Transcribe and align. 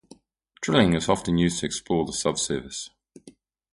Drilling 0.63 0.95
is 0.95 1.07
often 1.07 1.37
used 1.37 1.59
to 1.59 1.67
explore 1.67 2.07
the 2.07 2.11
subsurface. 2.13 2.89